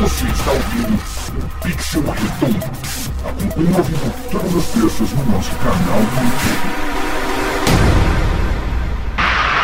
[0.00, 2.66] Você está ouvindo o Pixel Redondo.
[3.28, 6.22] Acompanhe ao vivo todas as terças no nosso canal do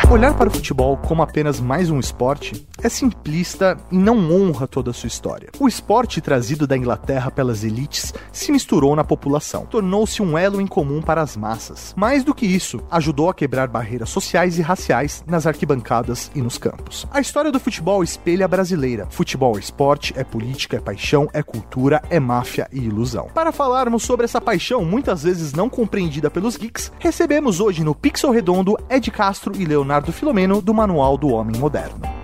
[0.02, 0.12] YouTube.
[0.12, 4.90] Olhar para o futebol como apenas mais um esporte é simplista e não honra toda
[4.90, 5.48] a sua história.
[5.58, 10.66] O esporte trazido da Inglaterra pelas elites se misturou na população, tornou-se um elo em
[10.66, 11.94] comum para as massas.
[11.96, 16.58] Mais do que isso, ajudou a quebrar barreiras sociais e raciais nas arquibancadas e nos
[16.58, 17.06] campos.
[17.10, 19.06] A história do futebol espelha a brasileira.
[19.08, 23.28] Futebol é esporte, é política, é paixão, é cultura, é máfia e ilusão.
[23.32, 28.30] Para falarmos sobre essa paixão muitas vezes não compreendida pelos geeks, recebemos hoje no Pixel
[28.30, 32.23] Redondo Ed Castro e Leonardo Filomeno do Manual do Homem Moderno.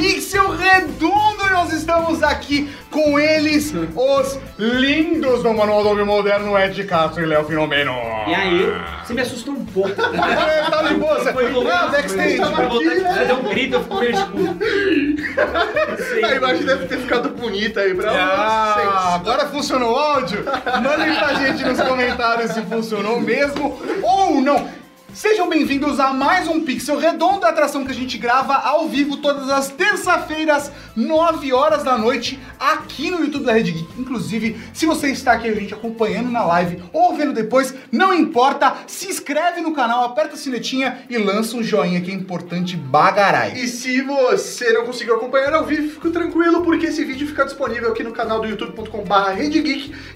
[0.00, 1.46] Pixel Redondo.
[1.50, 7.26] Nós estamos aqui com eles, os lindos do Manual do Homem Moderno, Ed Castro e
[7.26, 7.92] Léo Filomeno.
[8.28, 9.88] E aí, você me assustou um pouco.
[9.96, 11.32] É, tá de boa, você...
[11.32, 11.68] Foi louco.
[11.70, 12.36] Backstage.
[12.36, 14.36] Foi vontade de fazer um grito, eu fico meio tipo...
[16.26, 19.14] A imagem deve ter ficado bonita aí pra Ah, vocês.
[19.14, 20.44] agora funcionou o áudio?
[20.82, 24.68] Mandem pra gente nos comentários se funcionou mesmo ou não.
[25.16, 29.16] Sejam bem-vindos a mais um Pixel Redondo, a atração que a gente grava ao vivo
[29.16, 33.98] todas as terça-feiras, 9 horas da noite, aqui no YouTube da Rede Geek.
[33.98, 38.76] Inclusive, se você está aqui a gente acompanhando na live ou vendo depois, não importa,
[38.86, 43.54] se inscreve no canal, aperta a sinetinha e lança um joinha que é importante bagarai.
[43.54, 47.90] E se você não conseguiu acompanhar ao vivo, fique tranquilo, porque esse vídeo fica disponível
[47.90, 49.40] aqui no canal do youtube.com.br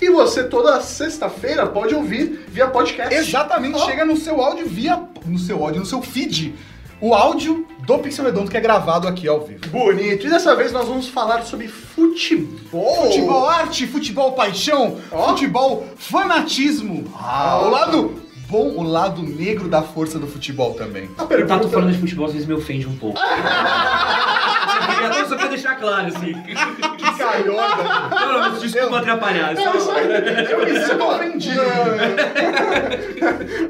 [0.02, 3.14] e você toda sexta-feira pode ouvir via podcast.
[3.14, 3.86] Exatamente, Ó.
[3.86, 4.89] chega no seu áudio via.
[5.26, 6.54] No seu áudio, no seu feed.
[7.00, 9.66] O áudio do Pixel Redondo que é gravado aqui ao vivo.
[9.68, 10.26] Bonito.
[10.26, 13.04] E dessa vez nós vamos falar sobre futebol.
[13.06, 15.28] Futebol arte, futebol paixão, Ó.
[15.28, 17.10] futebol fanatismo.
[17.18, 21.08] Ah, o lado bom, o lado negro da força do futebol também.
[21.16, 21.54] A O pergunta...
[21.56, 23.18] Tato falando de futebol às vezes me ofende um pouco.
[25.06, 26.34] Eu só quero deixar claro, assim.
[26.42, 28.10] Que calhorda.
[28.10, 29.56] Não, não, desculpa atrapalhar.
[29.56, 31.60] É, isso aí, eu me sinto ofendido.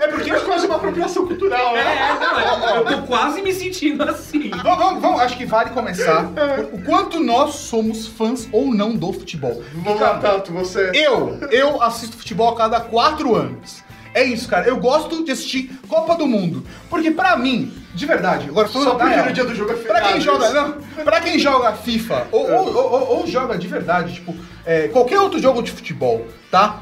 [0.00, 1.80] É porque é quase uma apropriação cultural, né?
[1.80, 4.50] É, não, eu tô quase me sentindo assim.
[4.50, 6.26] Vamos, vamos, vamos, acho que vale começar.
[6.72, 9.62] O quanto nós somos fãs ou não do futebol.
[9.74, 10.90] Vamos lá, Tato, você...
[10.94, 13.82] Eu, eu assisto futebol a cada quatro anos.
[14.14, 14.66] É isso, cara.
[14.66, 16.64] Eu gosto de assistir Copa do Mundo.
[16.88, 20.00] Porque pra mim, de verdade, agora Só na porque no dia do jogo é Pra
[20.00, 20.54] quem joga, isso.
[20.54, 24.34] não, pra quem joga FIFA ou, ou, ou- ou- ou joga de verdade, tipo,
[24.66, 26.80] é, qualquer outro jogo de futebol, tá?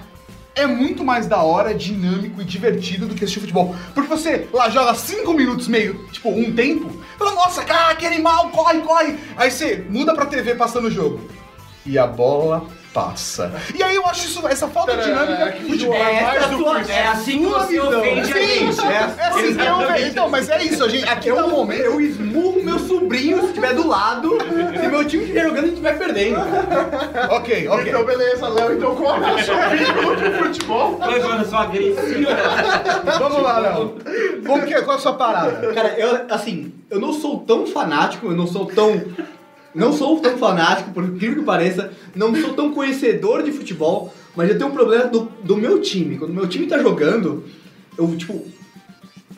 [0.54, 3.76] É muito mais da hora, dinâmico e divertido do que assistir futebol.
[3.94, 8.48] Porque você lá joga cinco minutos meio, tipo, um tempo, fala, nossa, cara, que animal,
[8.50, 9.16] corre, corre.
[9.36, 11.20] Aí você muda pra TV passando o jogo.
[11.86, 12.66] E a bola
[12.98, 13.52] passa.
[13.74, 16.58] E aí eu acho isso, essa falta de dinâmica que futebol É, mais essa do
[16.58, 18.80] tua- que é assim que você ofende a gente.
[18.86, 20.08] É assim, eu, Exatamente.
[20.10, 21.80] então, mas é isso, a gente, aqui é o momento.
[21.82, 24.36] Eu esmurro meu sobrinho se estiver do lado.
[24.80, 26.40] Se meu time estiver jogando, a gente estiver perdendo.
[27.30, 27.88] Ok, ok.
[27.88, 28.72] Então, beleza, Léo.
[28.76, 30.96] Então, qual é o seu com o futebol?
[30.98, 32.30] Mas olha só, agressiva.
[33.18, 33.94] Vamos lá, Léo.
[34.46, 34.82] Como que é?
[34.82, 35.72] Qual é a sua parada?
[35.72, 39.00] Cara, eu, assim, eu não sou tão fanático, eu não sou tão.
[39.74, 44.48] Não sou tão fanático, por incrível que pareça, não sou tão conhecedor de futebol, mas
[44.48, 46.16] eu tenho um problema do, do meu time.
[46.18, 47.44] Quando o meu time tá jogando,
[47.96, 48.44] eu, tipo.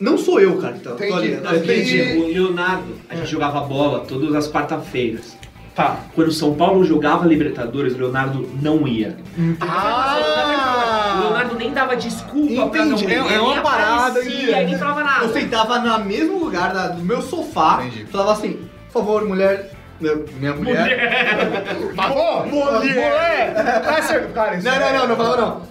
[0.01, 1.33] Não sou eu, cara, ali.
[1.33, 1.33] Entendi.
[1.33, 2.01] Eu entendi.
[2.01, 2.19] Entendi.
[2.23, 5.37] O Leonardo, a gente jogava bola todas as quarta-feiras.
[5.75, 6.01] Tá.
[6.15, 9.19] Quando o São Paulo jogava Libertadores, o Leonardo não ia.
[9.61, 11.17] Ah!
[11.19, 13.13] O Leonardo nem dava desculpa pra não Entendi.
[13.13, 13.17] ir.
[13.17, 15.25] É- é uma parada aparecia, que- ele nem falava nada.
[15.27, 18.07] Eu sentava no mesmo lugar da- do meu sofá, Entendi.
[18.07, 18.59] falava assim,
[18.93, 19.71] por favor, mulher.
[20.00, 21.77] Meu- Minha mulher.
[21.97, 23.55] Pô, mulher!
[23.56, 25.71] Ah, você- Cara, isso Não, não, é- não, não falava não.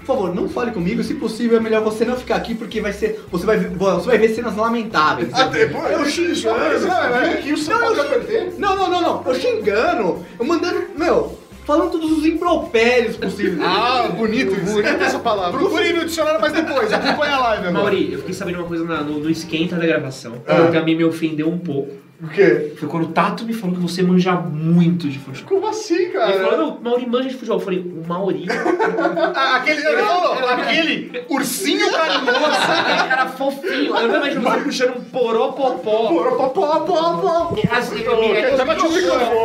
[0.00, 2.92] Por favor, não fale comigo, se possível é melhor você não ficar aqui porque vai
[2.92, 3.24] ser.
[3.30, 5.32] Você vai, ver- você vai ver cenas lamentáveis.
[5.32, 8.50] Até, pô, eu xingando, é.
[8.58, 9.22] Não, não, não, não.
[9.26, 10.84] Eu xingando, eu mandando.
[10.94, 13.58] Meu, falando todos os impropérios possíveis.
[13.64, 14.86] Ah, bonito, bonito.
[15.02, 15.58] essa palavra.
[15.58, 17.72] Procure no dicionário mais depois, acompanha a live agora.
[17.84, 20.34] Mauri, eu fiquei sabendo uma coisa na- no, no esquenta da gravação.
[20.46, 20.66] Ah.
[20.66, 22.04] Que também me ofendeu um pouco.
[22.22, 22.72] O quê?
[22.78, 25.60] Foi quando o Tato me falou que você manja muito de futebol.
[25.60, 26.56] Como assim, Ele falou, cara?
[26.56, 27.58] não, o Mauri manja de futebol.
[27.58, 28.46] Eu falei, o Mauri?
[29.36, 32.30] Ah, aquele, ele falou, aquele ursinho carinhoso.
[32.30, 33.96] Aquele cara fofinho.
[33.96, 36.10] Eu não imagino você puxando um poropopó.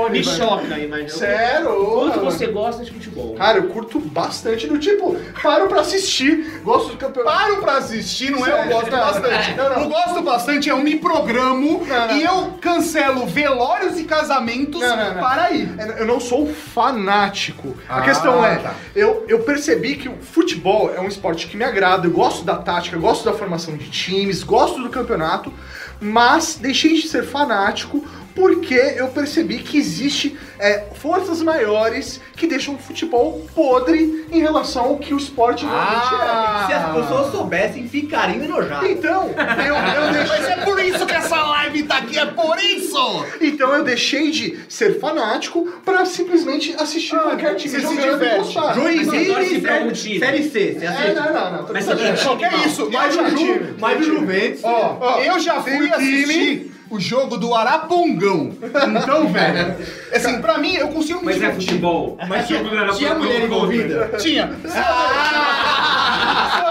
[0.05, 1.09] Eu me, choca, imagina.
[1.09, 1.69] Sério?
[1.69, 3.33] Quanto você gosta de futebol?
[3.35, 7.37] Cara, eu curto bastante do tipo, paro pra assistir, gosto do campeonato.
[7.37, 9.55] Paro pra assistir, não é eu gosto bastante.
[9.55, 9.89] não, não.
[9.89, 12.17] Gosto bastante é eu me programo não.
[12.17, 15.21] e eu cancelo velórios e casamentos Não, não, não.
[15.21, 15.69] para ir.
[15.97, 17.75] Eu não sou fanático.
[17.87, 18.73] Ah, a questão é, tá.
[18.95, 22.55] eu, eu percebi que o futebol é um esporte que me agrada, eu gosto da
[22.55, 25.51] tática, eu gosto da formação de times, gosto do campeonato,
[25.99, 28.03] mas deixei de ser fanático
[28.35, 34.85] porque eu percebi que existe é, forças maiores que deixam o futebol podre em relação
[34.85, 36.63] ao que o esporte realmente Ah.
[36.67, 38.45] Se as pessoas soubessem, ficariam é.
[38.45, 38.89] enojadas.
[38.89, 39.29] Então,
[39.65, 40.55] eu, eu deixei...
[40.63, 41.05] por isso
[41.39, 43.25] essa live tá aqui, é por isso!
[43.41, 48.13] Então eu deixei de ser fanático pra simplesmente assistir qualquer time você se jogando e
[48.13, 48.37] diverte.
[48.39, 48.73] gostar.
[48.73, 51.13] Joinville, um série, C, você É, assiste?
[51.15, 51.65] não, não, não.
[51.65, 52.65] tô Mas Que não.
[52.65, 52.91] isso?
[52.91, 53.75] Mais um time.
[53.79, 54.61] Mas o Juventus.
[54.63, 58.51] Ó, eu já fui um assistir o jogo do Arapongão.
[58.61, 59.75] Então, velho,
[60.13, 61.67] assim, pra mim, eu consigo me Mas é divertir.
[61.67, 62.17] futebol.
[62.27, 62.63] Mas tinha,
[62.93, 64.09] tinha mulher envolvida?
[64.19, 64.47] Tinha.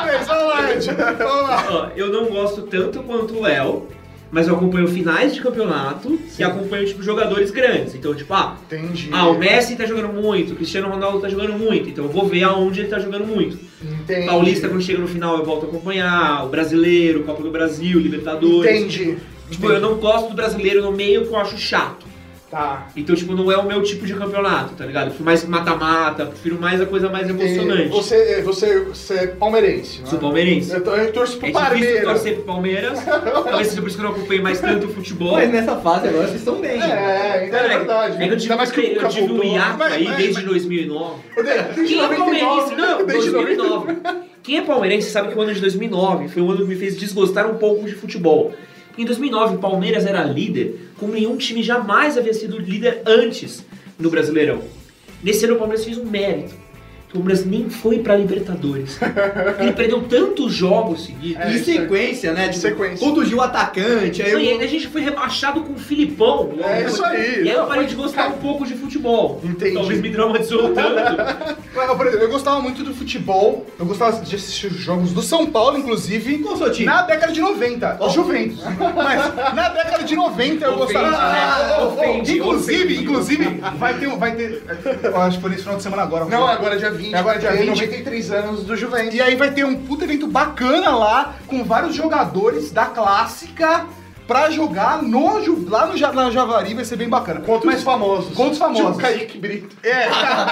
[0.04, 0.86] Vez, vamos lá, Ed.
[1.18, 1.66] Vamos lá.
[1.70, 3.86] Ó, eu não gosto tanto quanto o Léo,
[4.30, 7.94] mas eu acompanho finais de campeonato e acompanho, tipo, jogadores grandes.
[7.94, 9.08] Então, tipo, ah, Entendi.
[9.12, 12.26] ah, o Messi tá jogando muito, o Cristiano Ronaldo tá jogando muito, então eu vou
[12.26, 13.58] ver aonde ele tá jogando muito.
[13.82, 14.26] Entendi.
[14.26, 18.70] Paulista, quando chega no final, eu volto a acompanhar, o brasileiro, Copa do Brasil, Libertadores.
[18.70, 19.18] Entendi.
[19.50, 21.97] Tipo, eu não gosto do brasileiro no meio que eu acho chato.
[22.50, 22.88] Tá.
[22.96, 25.02] Então, tipo, não é o meu tipo de campeonato, tá ligado?
[25.04, 27.82] Eu prefiro mais mata-mata, prefiro mais a coisa mais emocionante.
[27.82, 30.06] E Você, você, você é palmeirense, né?
[30.06, 30.72] Sou palmeirense.
[30.72, 32.04] Eu, tô- eu torço pro É difícil Palmeiras.
[32.04, 32.98] torcer pro Palmeiras.
[33.44, 35.32] Talvez seja por isso que eu não acompanhei mais tanto o futebol.
[35.32, 36.80] Mas nessa fase agora vocês estão bem.
[36.82, 38.22] É, então é verdade.
[38.22, 40.16] É que eu tive, Ainda mais que o eu tive um hiato Mas- aí mas-
[40.16, 41.14] desde 2009.
[41.36, 42.74] Desde Quem é 99, palmeirense?
[42.76, 43.96] Não, desde 2009.
[44.42, 46.96] Quem é palmeirense sabe que o ano de 2009 foi um ano que me fez
[46.96, 48.54] desgostar um pouco de futebol.
[48.98, 53.64] Em 2009, o Palmeiras era líder, como nenhum time jamais havia sido líder antes
[53.96, 54.60] no Brasileirão.
[55.22, 56.56] Nesse ano, o Palmeiras fez um mérito.
[57.08, 58.98] Que O Palmeiras nem foi pra Libertadores.
[59.58, 61.42] Ele perdeu tantos jogos seguidos.
[61.42, 62.48] É, em sequência, né?
[62.48, 62.98] Tipo, sequência.
[63.06, 64.60] Contundiu o atacante, aí E aí eu...
[64.60, 66.50] a gente foi rebaixado com o Filipão.
[66.62, 67.44] É isso aí.
[67.44, 69.40] E aí eu parei de gostar um pouco de futebol.
[69.42, 69.74] Entendi.
[69.74, 71.58] Talvez me traumatizou tanto.
[71.96, 75.46] Por exemplo, eu gostava muito do futebol, eu gostava de assistir os jogos do São
[75.46, 76.86] Paulo, inclusive, Qual o seu time?
[76.86, 77.96] na década de 90.
[78.00, 78.08] Ó.
[78.10, 78.62] Juventus.
[78.96, 81.10] Mas na década de 90 eu Ofende, gostava.
[81.32, 81.38] né?
[81.40, 83.02] Ah, Ofende, inclusive, ofende.
[83.04, 84.08] inclusive, vai ter.
[84.16, 84.62] Vai ter
[85.02, 86.24] eu acho que foi nesse final de semana agora.
[86.26, 87.14] Não, agora é dia 20.
[87.14, 87.68] Agora dia tem 20.
[87.68, 89.14] 93 anos do Juventus.
[89.14, 93.86] E aí vai ter um puta evento bacana lá, com vários jogadores da clássica
[94.28, 95.38] pra jogar no,
[95.70, 97.40] lá no na Javari, vai ser bem bacana.
[97.40, 98.34] Contra os famosos.
[98.34, 98.86] Contra os famosos.
[98.88, 99.74] Tipo Kaique Brito.
[99.82, 100.06] É,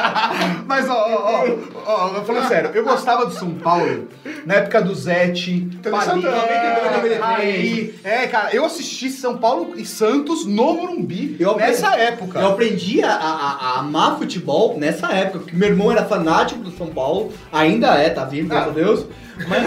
[0.66, 1.46] mas ó, ó,
[1.86, 4.08] ó, ó, falando sério, eu gostava do São Paulo
[4.46, 7.94] na época do Zete, Tele Palinha, Santana, 92, Raí.
[8.02, 12.38] É, cara, eu assisti São Paulo e Santos no Morumbi Eu aprendi- nessa época.
[12.40, 16.70] Eu aprendi a, a- a amar futebol nessa época, porque meu irmão era fanático do
[16.70, 19.04] São Paulo, ainda é, tá vivo, graças a Deus.
[19.48, 19.64] Mas,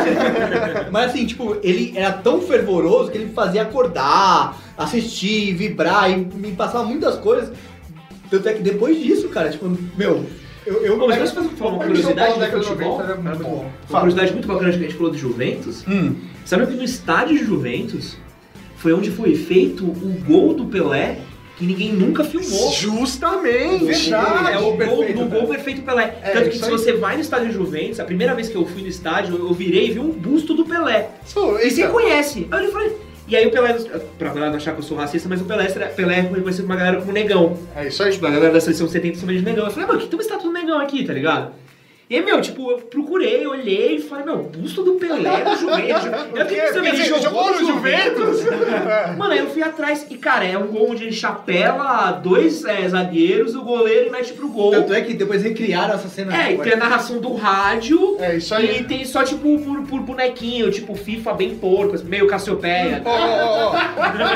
[0.90, 3.99] mas assim, tipo, ele era tão fervoroso que ele fazia acordar,
[4.78, 7.52] assistir, vibrar e me passava muitas coisas.
[8.30, 9.68] Tanto é que depois disso, cara, tipo,
[9.98, 10.26] meu,
[10.66, 10.86] eu.
[10.86, 12.98] eu Bom, mas posso fazer uma curiosidade de futebol?
[13.00, 13.72] 90 era muito bom.
[13.90, 15.84] Uma curiosidade muito bacana que a gente falou do Juventus.
[15.88, 16.16] Hum.
[16.46, 18.18] Sabe que no estádio de Juventus
[18.78, 21.18] foi onde foi feito o gol do Pelé
[21.58, 22.72] que ninguém nunca filmou.
[22.72, 23.84] Justamente.
[23.84, 24.54] Verdade.
[24.54, 25.40] É o Gol gol perfeito, do Pelé.
[25.42, 26.20] gol perfeito Pelé.
[26.24, 26.72] É, Tanto que se aí.
[26.72, 29.54] você vai no estádio de Juventus, a primeira vez que eu fui no estádio, eu
[29.54, 31.10] virei e vi um busto do Pelé.
[31.34, 31.92] Pô, E você eita.
[31.92, 32.48] conhece.
[32.50, 32.96] Aí eu falei.
[33.30, 33.74] E aí o Pelé,
[34.18, 36.72] pra galera não achar que eu sou racista, mas o Pelé, Pelé é reconhecido por
[36.72, 37.56] uma galera como negão.
[37.76, 38.12] É isso aí.
[38.12, 39.66] Tipo, a galera da seleção 70 chama de negão.
[39.66, 41.54] Eu falei, mano, que tem uma estátua do negão aqui, tá ligado?
[42.10, 46.06] E meu, tipo, eu procurei, olhei e falei, meu, busto do Pelé no Juventus.
[46.34, 48.46] Eu fiquei pensando, Quer ele dizer, jogou no Juventus?
[49.16, 52.90] Mano, aí eu fui atrás e, cara, é um gol onde ele chapela dois é,
[52.90, 54.72] zagueiros, o goleiro e mete pro gol.
[54.72, 56.36] Tanto é que depois recriaram essa cena.
[56.36, 58.18] É, e tem a narração do rádio.
[58.20, 58.80] É isso aí.
[58.80, 63.04] E tem só, tipo, por, por bonequinho, tipo, FIFA bem porco, meio Cassiopeia.
[63.06, 63.80] Ó, ó, ó.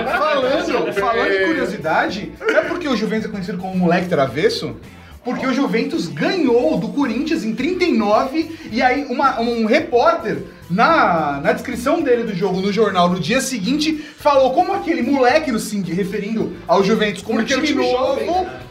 [0.05, 4.75] Falando, falando de curiosidade, sabe por que o Juventus é conhecido como moleque travesso?
[5.23, 11.53] Porque o Juventus ganhou do Corinthians em 39 e aí uma- um repórter na, na
[11.53, 15.93] descrição dele do jogo no jornal no dia seguinte falou como aquele moleque no Cindy,
[15.93, 18.61] referindo ao Juventus como Porque time, time jovem, novo, cara.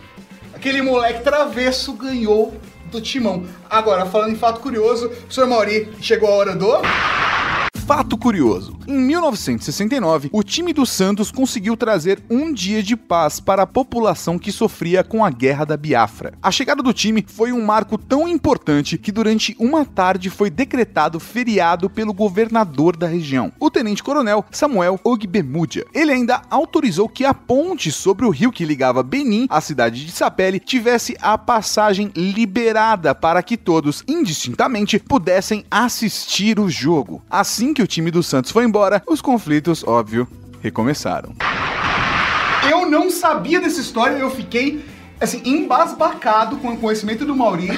[0.55, 2.53] aquele moleque travesso ganhou
[2.91, 3.45] do Timão.
[3.71, 6.69] Agora, falando em fato curioso, senhor Mauri, chegou a hora do...
[7.87, 13.65] Fato curioso: em 1969, o time do Santos conseguiu trazer um dia de paz para
[13.65, 16.33] a população que sofria com a Guerra da Biafra.
[16.41, 21.19] A chegada do time foi um marco tão importante que durante uma tarde foi decretado
[21.19, 25.85] feriado pelo governador da região, o tenente-coronel Samuel Ogbemudia.
[25.93, 30.13] Ele ainda autorizou que a ponte sobre o rio que ligava Benin à cidade de
[30.13, 37.23] Sapele tivesse a passagem liberada para que todos, indistintamente, pudessem assistir o jogo.
[37.29, 40.27] Assim que o time do Santos foi embora, os conflitos, óbvio,
[40.63, 41.35] recomeçaram.
[42.71, 44.85] Eu não sabia dessa história, eu fiquei
[45.21, 47.69] assim, embasbacado com o conhecimento do Mauri.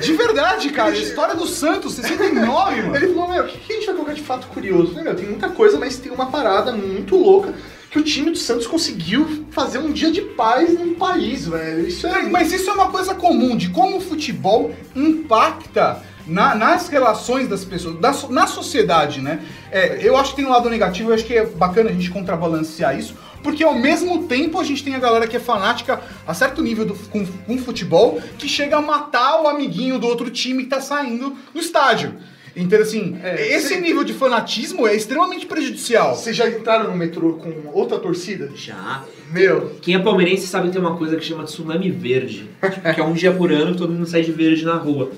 [0.00, 0.90] De verdade, cara.
[0.90, 2.96] A história do Santos, 69, mano.
[2.96, 4.94] Ele falou, meu, o que, que a gente vai colocar de fato curioso?
[4.94, 7.54] Meu, tem muita coisa, mas tem uma parada muito louca
[7.90, 11.86] que o time do Santos conseguiu fazer um dia de paz num país, velho.
[11.86, 12.22] Isso é.
[12.22, 17.64] Mas isso é uma coisa comum de como o futebol impacta na- nas relações das
[17.64, 19.40] pessoas, da na sociedade, né?
[19.70, 22.10] É, eu acho que tem um lado negativo, eu acho que é bacana a gente
[22.10, 26.32] contrabalancear isso, porque ao mesmo tempo a gente tem a galera que é fanática a
[26.34, 30.64] certo nível do, com, com futebol, que chega a matar o amiguinho do outro time
[30.64, 32.14] que tá saindo do estádio.
[32.54, 36.14] Então, assim, É, esse nível de fanatismo é extremamente prejudicial.
[36.14, 38.50] Vocês já entraram no metrô com outra torcida?
[38.54, 39.02] Já.
[39.32, 42.50] Meu, Quem é palmeirense sabe que tem uma coisa que chama tsunami verde.
[42.62, 45.10] Tipo, que é um dia por ano que todo mundo sai de verde na rua.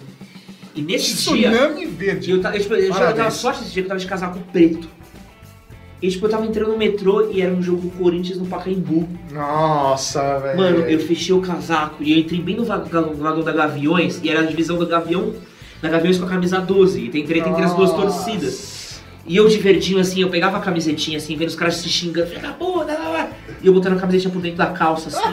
[0.75, 1.51] E nesse dia.
[1.51, 2.31] Tsunami verde.
[2.31, 4.89] Eu, ta- eu, tipo, eu, tava sorte esse dia que eu tava de casaco preto.
[6.03, 9.09] E tipo, eu tava entrando no metrô e era um jogo Corinthians no Pacaembu.
[9.33, 10.59] nossa, velho.
[10.59, 14.41] Mano, eu fechei o casaco e eu entrei bem no vagão da Gaviões e era
[14.41, 15.33] a divisão do Gavião,
[15.81, 17.01] da Gaviões com a camisa 12.
[17.01, 19.01] E tem treta entre as duas torcidas.
[19.27, 22.27] E eu de verdinho assim, eu pegava a camisetinha assim, vendo os caras se xingando,
[22.27, 22.93] filha da puta.
[23.65, 25.19] E eu botando a camisetinha por dentro da calça assim.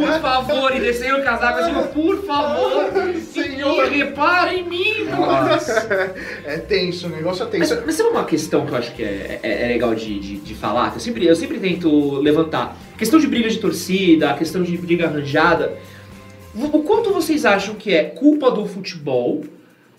[0.00, 2.90] por favor, e descendo o casaco assim, por favor,
[3.30, 6.14] senhor, repara em mim, Nossa.
[6.46, 7.82] é tenso, o negócio é mas, tenso.
[7.84, 10.54] mas sabe uma questão que eu acho que é, é- é legal de, de, de
[10.54, 10.92] falar?
[10.92, 12.74] Que eu sempre, eu sempre tento levantar.
[12.96, 15.74] Questão de briga de torcida, a questão de briga arranjada.
[16.54, 19.44] O quanto vocês acham que é culpa do futebol?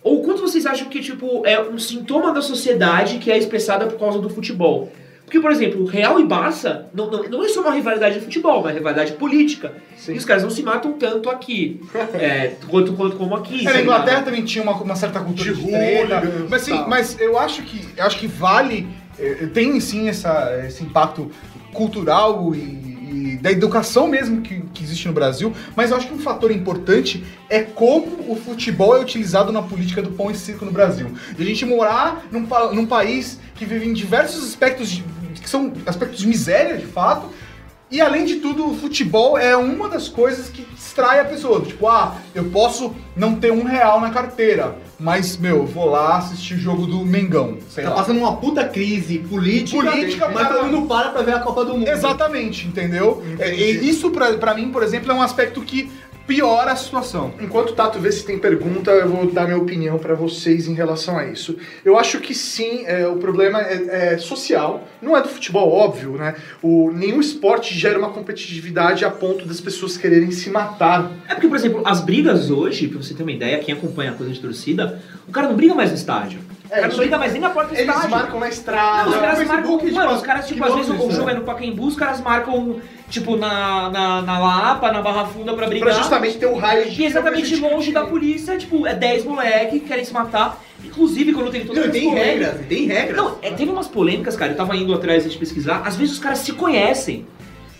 [0.01, 3.86] Ou o quanto vocês acham que, tipo, é um sintoma da sociedade que é expressada
[3.86, 4.92] por causa do futebol?
[5.29, 8.55] Porque, por exemplo, Real e Barça não, não, não é só uma rivalidade de futebol,
[8.55, 9.74] é uma rivalidade política.
[9.95, 10.15] Sim.
[10.15, 11.79] E os caras não se matam tanto aqui,
[12.15, 13.67] é, quanto, quanto como aqui.
[13.67, 13.81] É, na?
[13.83, 16.24] Inglaterra também tinha uma, uma certa cultura De de, treta.
[16.50, 16.89] Mas, tal.
[16.89, 18.88] mas eu acho que eu acho que vale.
[19.19, 21.29] eh, Tem sim essa, esse impacto
[21.71, 22.88] cultural e
[23.41, 27.24] da educação mesmo que, que existe no Brasil, mas eu acho que um fator importante
[27.50, 31.12] é como o futebol é utilizado na política do pão e circo no Brasil.
[31.36, 35.03] De a gente morar num, num país que vive em diversos aspectos de-
[35.41, 37.29] que são aspectos de miséria, de fato,
[37.91, 41.62] e além de tudo, o futebol é uma das coisas que distrai a pessoa.
[41.62, 46.17] Tipo, ah, eu posso não ter um real na carteira, mas, meu, eu vou lá
[46.17, 47.58] assistir o jogo do Mengão.
[47.69, 47.96] Sei Tá lá.
[47.98, 50.55] passando uma puta crise política, Política, mas cara.
[50.60, 51.88] todo mundo para pra ver a Copa do Mundo.
[51.88, 53.24] Exatamente, entendeu?
[53.39, 55.89] É, e isso, pra, pra mim, por exemplo, é um aspecto que
[56.29, 57.33] piora a situação.
[57.41, 60.75] Enquanto o Tato vê se tem pergunta, eu vou dar minha opinião pra vocês em
[60.75, 61.57] relação a isso.
[61.83, 66.12] Eu acho que sim, é, o problema é, é social, não é do futebol, óbvio,
[66.12, 66.36] né?
[66.62, 71.12] O, nenhum esporte gera uma competitividade a ponto das pessoas quererem se matar.
[71.27, 74.13] É porque, por exemplo, as brigas hoje, pra você ter uma ideia, quem acompanha a
[74.13, 76.41] coisa de torcida, o cara não briga mais no estádio.
[76.63, 78.12] o cara não briga mais nem na porta do Eles estádio.
[78.12, 79.09] marcam na estrada.
[79.09, 79.79] Não, os caras marcam.
[79.79, 81.33] Tipo, mano, os caras, tipo, às vezes o quilômetros, jogo né?
[81.33, 82.79] é no Pacaembu, os caras marcam,
[83.10, 85.89] tipo, na, na, na Lapa, na Barra Funda pra brigar.
[85.89, 88.94] Pra justamente ter o raio de E exatamente que não longe da polícia, tipo, é
[88.94, 90.62] 10 moleque que querem se matar.
[90.84, 93.18] Inclusive, quando tem todas Não, tem polêmicas- regras, tem regras.
[93.18, 96.20] Não, é, teve umas polêmicas, cara, eu tava indo atrás de pesquisar, às vezes os
[96.20, 97.25] caras se conhecem.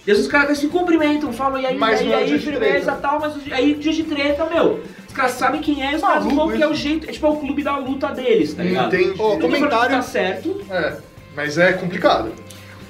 [0.08, 2.40] E às vezes os caras se cumprimentam, falam, e aí, Mas e é aí, de
[2.40, 4.80] firmeza e tal, mas aí dia de treta, meu.
[5.08, 7.30] Os caras sabem quem é, os caras vão, que é o jeito, é tipo é
[7.30, 8.94] o clube da luta deles, tá ligado?
[8.96, 9.12] Entendi.
[9.14, 9.96] Que comentário.
[9.96, 10.62] Tá certo.
[10.70, 10.98] É,
[11.36, 12.32] mas é complicado.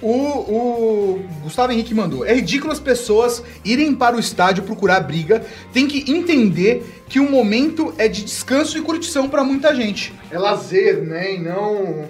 [0.02, 2.26] O, o Gustavo Henrique mandou.
[2.26, 5.46] É ridículo as pessoas irem para o estádio procurar briga.
[5.74, 10.14] Tem que entender que o momento é de descanso e curtição para muita gente.
[10.32, 11.36] É lazer, né?
[11.36, 12.06] E não,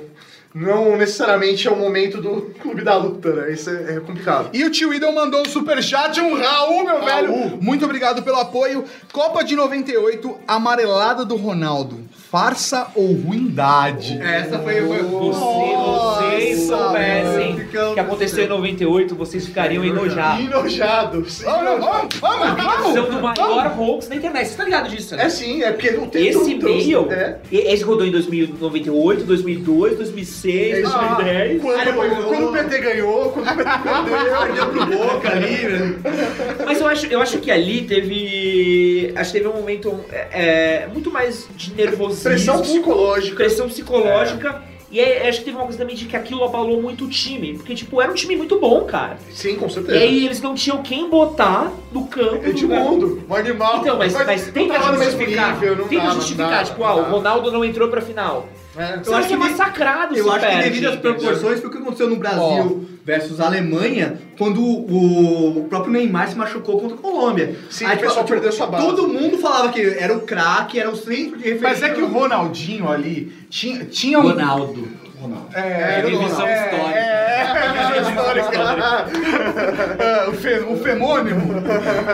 [0.53, 3.51] não necessariamente é o momento do clube da luta, né?
[3.51, 4.50] Isso é, é complicado.
[4.53, 7.05] E o tio Idol mandou um superchat, um Raul, meu Raul.
[7.05, 7.58] velho.
[7.62, 8.84] Muito obrigado pelo apoio.
[9.12, 12.08] Copa de 98, amarelada do Ronaldo.
[12.30, 14.20] Farsa ou ruindade?
[14.22, 14.86] Essa foi...
[14.86, 14.98] foi...
[15.00, 20.46] Se vocês soubessem o que aconteceu em 98, vocês ficariam enojados.
[20.46, 21.42] Enojados.
[21.42, 22.94] Vamos, vamos, vamos, vamos.
[22.94, 24.48] São do maior hoax da internet.
[24.48, 25.26] Você tá ligado disso, né?
[25.26, 27.40] É sim, é porque não tem Esse e-mail, É.
[27.52, 31.60] esse rodou em 2098, 2002, 2006, É isso aí.
[31.60, 31.62] 2010.
[31.62, 33.70] Quando, o PT ganhou, quando o PT
[34.06, 35.96] perdeu, Perdeu pro Boca ali, né?
[36.64, 39.14] Mas eu acho, eu acho que ali teve.
[39.16, 40.28] Acho que teve um momento é,
[40.84, 42.19] é, muito mais de nervosismo.
[42.24, 43.36] Pressão psicológica.
[43.36, 44.64] pressão psicológica.
[44.92, 47.54] E aí, acho que teve uma coisa também de que aquilo abalou muito o time.
[47.54, 49.20] Porque, tipo, era um time muito bom, cara.
[49.32, 50.00] Sim, com E certeza.
[50.00, 52.38] aí eles não tinham quem botar no campo.
[52.38, 53.78] lugar- Edmundo, o animal.
[53.82, 55.54] Então, mas, mas não tenta justificar.
[55.62, 57.12] nível, tenta justificar, tipo, ah, não o dava.
[57.18, 58.50] Ronaldo não entrou pra final.
[58.80, 58.98] É.
[58.98, 61.16] Vai ser que de- massacrado Eu acho que perde, devido às entendeu?
[61.16, 66.38] proporções foi o que aconteceu no Brasil versus Alemanha, quando o, o próprio Neymar se
[66.38, 67.56] machucou contra a Colômbia.
[67.70, 68.86] Sim, o pessoal perdeu sua base.
[68.86, 71.62] Todo mundo falava que era o craque, era o centro de referência.
[71.62, 74.30] Mas é que o Ronaldinho ali tinha, tinha um.
[74.30, 74.88] Ronaldo.
[75.20, 75.48] Ronaldo.
[75.54, 76.76] É, é, histórica.
[76.96, 77.50] é.
[80.00, 81.54] É, o, fe, o femônimo.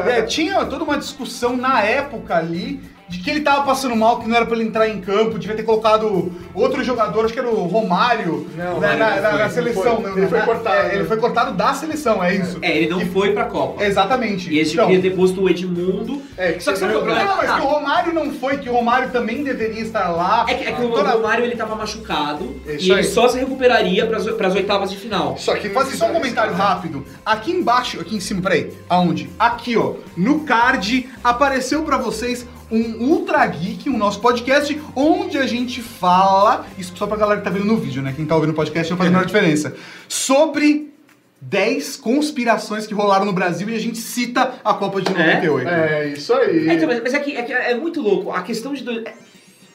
[0.07, 4.27] É, tinha toda uma discussão na época ali de que ele tava passando mal, que
[4.27, 7.49] não era pra ele entrar em campo, devia ter colocado outro jogador, acho que era
[7.49, 9.83] o Romário, Não, né, Romário na, não na- foi, na não seleção.
[10.01, 10.03] foi.
[10.11, 11.07] né, Ele foi na- cortado, é, ele né?
[11.07, 12.57] foi cortado da seleção, é isso.
[12.61, 13.83] É, ele não foi pra Copa.
[13.83, 14.51] Exatamente.
[14.51, 16.21] E esse Então, devia ter posto o Edmundo.
[16.37, 17.29] É, que Só que você sabe qual é problema?
[17.29, 20.45] Não, mas Ah, que o Romário não foi, que o Romário também deveria estar lá.
[20.47, 23.03] É que, é que o Toda- Romário ele tava machucado É isso e ele aí.
[23.05, 25.37] só se recuperaria pras, pras oitavas de final.
[25.37, 26.65] Só que não Fazer só um comentário isso, né?
[26.67, 27.05] rápido.
[27.25, 28.73] Aqui embaixo, aqui em cima, peraí.
[28.89, 29.29] Aonde?
[29.39, 29.93] Aqui, ó.
[30.17, 36.65] No card apareceu pra vocês um Ultra Geek, o nosso podcast, onde a gente fala.
[36.77, 38.13] Isso só pra galera que tá vendo no vídeo, né?
[38.15, 39.75] Quem tá ouvindo o podcast não faz a menor diferença.
[40.09, 40.93] Sobre
[41.41, 45.69] 10 conspirações que rolaram no Brasil e a gente cita a Copa de 98.
[45.69, 46.69] É, isso aí.
[46.69, 48.31] É, então, mas é que, é que é muito louco.
[48.31, 48.83] A questão de.
[48.83, 49.03] do-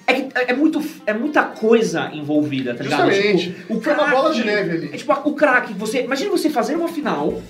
[0.06, 3.12] É que é, muito, é muita coisa envolvida, tá ligado?
[3.12, 3.52] Justamente.
[3.52, 4.90] Tipo, Foi uma bola de neve ali.
[4.92, 6.02] É tipo, o craque, você.
[6.02, 7.40] Imagina você fazer uma final,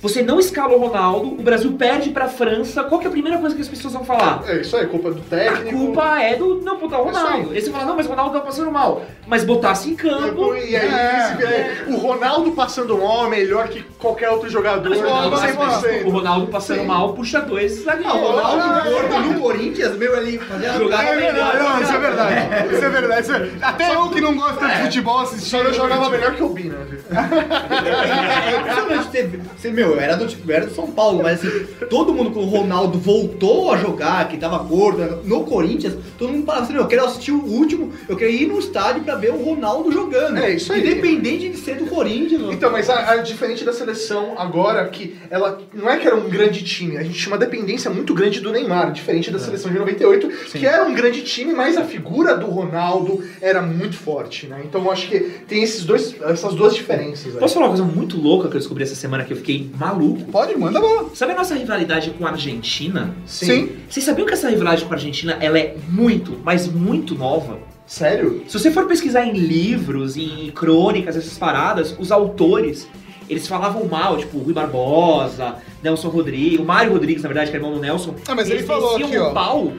[0.00, 3.38] você não escala o Ronaldo, o Brasil perde pra França, qual que é a primeira
[3.38, 4.42] coisa que as pessoas vão falar?
[4.46, 5.76] É isso aí, culpa do A técnico.
[5.76, 7.50] culpa é do não botar o Ronaldo.
[7.50, 7.56] aí.
[7.56, 9.02] Aí você fala, não, mas o Ronaldo tá passando mal.
[9.26, 10.54] Mas botasse em campo.
[10.54, 11.24] E aí, É.
[11.28, 14.88] se vier o Ronaldo passando mal é melhor que qualquer outro jogador.
[14.88, 16.06] Mas o Ronaldo, Não, mas- mas 100%.
[16.06, 16.86] o Ronaldo passando Sim.
[16.86, 18.12] mal puxa dois zagueiros.
[18.12, 20.40] Ah, o Ronaldo gordo no Corinthians, meu, ele
[20.78, 21.54] Jogava É melhor.
[21.58, 22.74] não, isso é verdade.
[22.74, 23.20] Isso é verdade.
[23.22, 25.50] isso é- Até eu que não gosto de futebol assisti.
[25.50, 26.76] Só eu jogava melhor que o Bina?
[27.10, 32.12] É impressionante você, você, meu, eu era do, era do São Paulo, mas assim, todo
[32.12, 36.64] mundo com o Ronaldo voltou a jogar, que tava gordo, no Corinthians, todo mundo falava
[36.64, 39.42] assim, meu, eu quero assistir o último, eu quero ir no estádio pra ver o
[39.42, 40.38] Ronaldo jogando.
[40.38, 40.80] É, isso aí.
[40.80, 42.40] Independente de ser do Corinthians.
[42.40, 42.52] mano.
[42.52, 46.28] Então, mas a, a diferente da seleção agora, que ela não é que era um
[46.28, 49.78] grande time, a gente tinha uma dependência muito grande do Neymar, diferente da seleção de
[49.78, 54.62] 98, que era um grande time, mas a figura do Ronaldo era muito forte, né?
[54.64, 57.40] Então eu acho que tem esses dois, essas duas diferenças aí.
[57.40, 60.24] Posso falar uma coisa muito louca que eu descobri essa semana que eu fiquei maluco?
[60.32, 61.10] Pode, manda bola.
[61.14, 63.14] Sabe a nossa rivalidade com a Argentina?
[63.26, 63.70] Sim.
[63.88, 67.58] Vocês sabiam que essa rivalidade com a Argentina ela é muito, mas muito nova?
[67.86, 68.44] Sério?
[68.48, 72.86] Se você for pesquisar em livros, em crônicas, essas paradas, os autores,
[73.30, 77.60] eles falavam mal, tipo, Rui Barbosa, Nelson Rodrigues, o Mário Rodrigues, na verdade, que é
[77.60, 78.14] irmão do Nelson.
[78.28, 79.30] Ah, mas eles ele falou aqui, ó.
[79.30, 79.72] o pau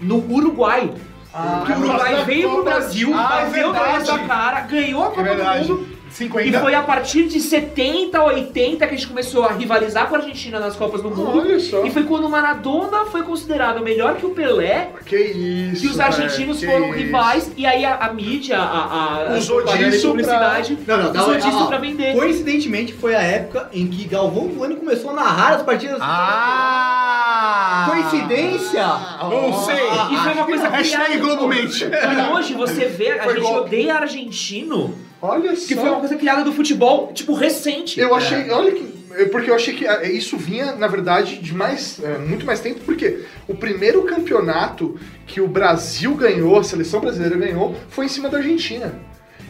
[0.00, 0.92] no Uruguai.
[1.34, 3.98] Ah, que o Uruguai nossa, veio pro Brasil, Ah, é bateu na verdade.
[4.10, 5.72] nossa cara, ganhou a É Copa do verdade.
[5.72, 5.95] Mundo.
[6.10, 6.48] 50.
[6.48, 10.18] E foi a partir de 70, 80 que a gente começou a rivalizar com a
[10.18, 11.38] Argentina nas Copas do Mundo.
[11.40, 11.84] Olha só.
[11.84, 15.82] E foi quando o Maradona foi considerado melhor que o Pelé, Que isso.
[15.82, 19.62] que os argentinos velho, foram que rivais, e aí a, a mídia, a, a Usou
[19.64, 22.14] disso publicidade, Não, não, usou disso ó, pra vender.
[22.14, 25.98] Coincidentemente, foi a época em que Galvão Bueno começou a narrar as partidas.
[26.00, 27.86] Ah!
[27.90, 28.82] Coincidência?
[29.22, 29.76] Não sei.
[30.12, 31.18] E foi uma coisa Hashtag criada.
[31.24, 31.84] Globomente.
[31.84, 33.60] E hoje você vê, a Foi gente golpe.
[33.60, 35.80] odeia argentino, Olha que só.
[35.80, 37.98] foi uma coisa criada do futebol, tipo, recente.
[37.98, 38.94] Eu achei, olha que.
[39.14, 42.60] é Porque eu achei que ah, isso vinha, na verdade, de mais, é, muito mais
[42.60, 48.08] tempo, porque o primeiro campeonato que o Brasil ganhou, a seleção brasileira ganhou, foi em
[48.08, 48.94] cima da Argentina.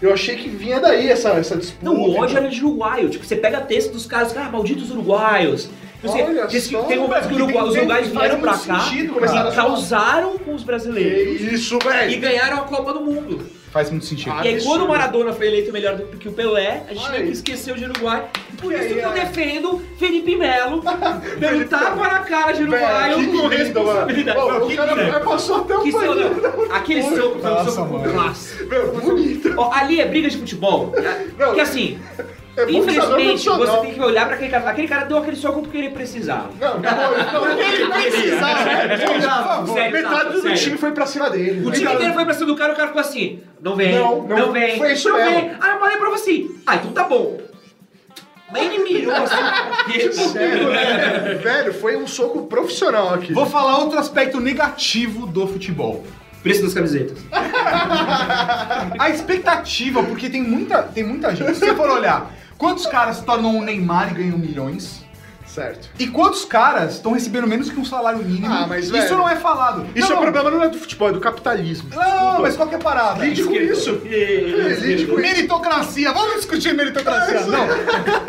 [0.01, 1.85] Eu achei que vinha daí essa, essa disputa.
[1.85, 3.09] Não, o ódio era de uruguaio.
[3.09, 5.71] Tipo, você pega texto dos caras, ah, malditos uruguaios.
[6.03, 8.81] Não sei, Olha diz que só, tem momentos que velho, os uruguaios- vieram pra cá
[8.81, 12.21] sentido, e causaram com os Que brasileiros isso, e velho!
[12.21, 13.41] ganharam a Copa do Mundo.
[13.77, 14.33] Faz muito sentido.
[14.35, 17.11] Ah, e aí, quando o Maradona foi eleito melhor do que o Pelé, a gente
[17.11, 18.27] meio que esqueceu de Uruguai.
[18.59, 20.81] Por isso que eu defendo Felipe Melo,
[21.39, 24.39] dando tapa na cara de Uruguai Velho, que responsabilidade.
[24.39, 24.61] mano.
[24.61, 26.73] Pô, o que cara passou até o Que seu.
[26.73, 29.59] Aquele soco foi um Nossa, soco.
[29.59, 30.95] Ó, ali é briga de futebol.
[31.39, 31.99] Não, Porque assim,
[32.57, 33.81] É infelizmente, você profissional.
[33.83, 34.71] tem que olhar pra aquele cara.
[34.71, 36.49] Aquele cara deu aquele soco porque ele precisava.
[36.59, 38.65] Não, não, não, ele precisava.
[38.65, 40.59] Sério, tá, Metade do sério.
[40.59, 41.67] time foi pra cima dele.
[41.67, 44.23] O time inteiro foi pra cima do cara, o cara ficou assim, não vem, Não,
[44.23, 45.33] não, não, vem, foi isso não mesmo.
[45.33, 45.51] vem.
[45.61, 47.39] Aí eu falei pra você, ah, então tá bom.
[48.51, 53.33] Mas ele mirou assim, Sério, velho, velho, foi um soco profissional aqui.
[53.35, 56.05] Vou falar outro aspecto negativo do futebol.
[56.43, 57.19] preço das camisetas.
[58.99, 61.55] A expectativa, porque tem muita, tem muita gente.
[61.55, 65.05] Se você for olhar, quantos caras se tornam um Neymar e ganham milhões?
[65.47, 65.89] Certo.
[65.99, 68.53] E quantos caras estão recebendo menos que um salário mínimo?
[68.53, 69.87] Ah, mas, Isso velho, não é falado.
[69.95, 71.89] Isso não, é problema não é do futebol, é do capitalismo.
[71.95, 73.25] Não, mas qual que é a parada?
[73.25, 74.03] Lide com isso.
[74.05, 75.21] É, lide com isso.
[75.23, 77.41] Meritocracia, vamos discutir meritocracia.
[77.47, 77.67] Não,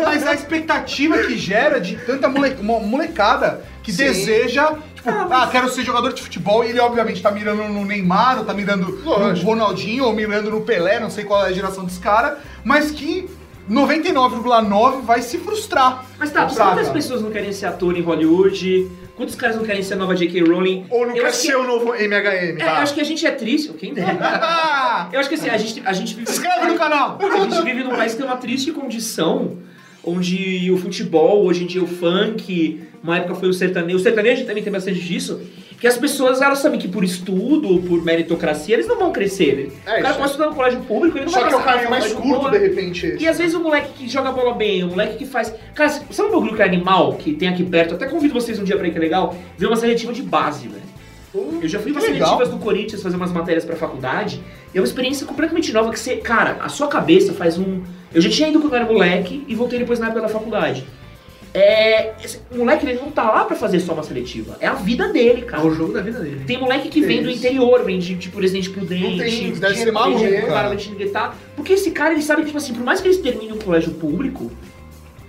[0.06, 4.06] mas a expectativa que gera de tanta mole- mo- molecada que Sim.
[4.06, 8.38] deseja, tipo, ah, quero ser jogador de futebol e ele obviamente tá mirando no Neymar,
[8.40, 9.46] ou tá mirando Lógico.
[9.46, 12.90] no Ronaldinho, ou mirando no Pelé, não sei qual é a geração desse cara, mas
[12.92, 13.30] que
[13.70, 16.06] 99,9 vai se frustrar.
[16.18, 18.90] Mas tá, quantas pessoas não querem ser ator em Hollywood?
[19.16, 20.42] Quantos caras não querem ser a nova J.K.
[20.44, 20.86] Rowling?
[20.90, 22.60] Ou não Eu quer acho que- ser o novo MHM.
[22.62, 25.10] É, eu acho que a gente é triste, quem dera.
[25.12, 26.28] Eu acho que assim, a gente, a gente vive.
[26.28, 27.18] se inscreve no canal!
[27.22, 29.58] A gente vive num país que tem uma triste condição
[30.04, 33.98] onde o futebol, hoje em dia o funk, uma época foi o sertanejo.
[33.98, 35.42] O sertanejo também tem bastante disso.
[35.80, 39.72] Que as pessoas, elas sabem que por estudo, por meritocracia, eles não vão crescer.
[39.86, 41.58] É, o cara isso pode estudar no colégio público, ele não Só vai que é
[41.58, 42.52] o caminho mais curto, boa.
[42.52, 43.24] de repente, esse.
[43.24, 45.54] E às vezes o moleque que joga bola bem, o moleque que faz.
[45.76, 47.94] Cara, sabe um bagulho que é animal que tem aqui perto?
[47.94, 50.68] Até convido vocês um dia pra ir, que é legal, ver uma seletiva de base,
[50.68, 50.88] velho.
[51.62, 52.30] Eu já fui umas legal.
[52.30, 54.42] seletivas do Corinthians fazer umas matérias pra faculdade
[54.74, 57.84] e é uma experiência completamente nova que você, cara, a sua cabeça faz um.
[58.12, 60.88] Eu já tinha ido quando era moleque e voltei depois na época da faculdade.
[61.54, 62.14] É.
[62.24, 64.58] Esse o moleque ele não tá lá pra fazer só uma seletiva.
[64.60, 65.66] É a vida dele, É cara.
[65.66, 66.44] o jogo da vida dele.
[66.46, 67.40] Tem moleque que vem do Isso.
[67.40, 69.18] interior, vem de, tipo, Presidente Prudente.
[69.24, 70.48] tem- deve ser maluco, tem- cara.
[70.70, 71.34] cara, Guetá.
[71.56, 73.92] Porque esse cara, ele sabe que, tipo assim, por mais que ele termine um colégio
[73.92, 74.52] público,